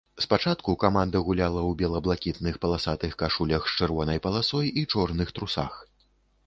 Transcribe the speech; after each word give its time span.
Спачатку 0.23 0.71
каманда 0.83 1.19
гуляла 1.27 1.61
ў 1.61 1.71
бела-блакітных 1.81 2.57
паласатых 2.65 3.11
кашулях 3.21 3.69
з 3.69 3.77
чырвонай 3.83 4.19
паласой 4.27 4.75
і 4.83 4.89
чорных 4.97 5.29
трусах. 5.39 5.81